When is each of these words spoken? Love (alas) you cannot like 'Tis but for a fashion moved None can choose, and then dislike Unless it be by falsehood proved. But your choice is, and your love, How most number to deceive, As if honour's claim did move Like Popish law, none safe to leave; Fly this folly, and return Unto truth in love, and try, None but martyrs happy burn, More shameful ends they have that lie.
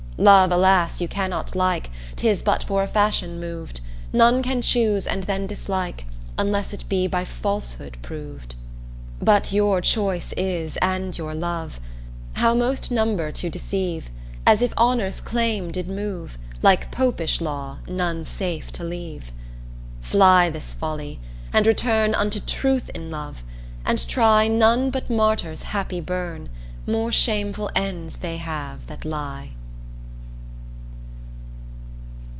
Love 0.17 0.51
(alas) 0.51 1.01
you 1.01 1.07
cannot 1.07 1.55
like 1.55 1.89
'Tis 2.15 2.43
but 2.43 2.63
for 2.63 2.83
a 2.83 2.87
fashion 2.87 3.39
moved 3.39 3.81
None 4.13 4.43
can 4.43 4.61
choose, 4.61 5.07
and 5.07 5.23
then 5.23 5.47
dislike 5.47 6.05
Unless 6.37 6.73
it 6.73 6.87
be 6.87 7.07
by 7.07 7.25
falsehood 7.25 7.97
proved. 8.03 8.53
But 9.19 9.51
your 9.51 9.81
choice 9.81 10.31
is, 10.37 10.77
and 10.77 11.17
your 11.17 11.33
love, 11.33 11.79
How 12.33 12.53
most 12.53 12.91
number 12.91 13.31
to 13.31 13.49
deceive, 13.49 14.11
As 14.45 14.61
if 14.61 14.73
honour's 14.77 15.21
claim 15.21 15.71
did 15.71 15.87
move 15.89 16.37
Like 16.61 16.91
Popish 16.91 17.41
law, 17.41 17.79
none 17.87 18.23
safe 18.23 18.71
to 18.73 18.83
leave; 18.83 19.31
Fly 20.01 20.51
this 20.51 20.71
folly, 20.71 21.19
and 21.51 21.65
return 21.65 22.13
Unto 22.13 22.39
truth 22.39 22.89
in 22.93 23.09
love, 23.09 23.43
and 23.87 24.07
try, 24.07 24.47
None 24.47 24.91
but 24.91 25.09
martyrs 25.09 25.63
happy 25.63 25.99
burn, 25.99 26.49
More 26.85 27.11
shameful 27.11 27.71
ends 27.75 28.17
they 28.17 28.37
have 28.37 28.85
that 28.85 29.03
lie. 29.03 29.53